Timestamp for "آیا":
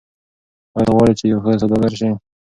0.75-0.85